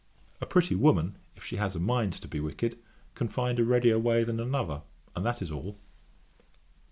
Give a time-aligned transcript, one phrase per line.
[0.41, 2.79] A pretty woman, if she has a mind to be wicked,
[3.13, 4.81] can find a readier way than another;
[5.15, 5.77] and that is all.'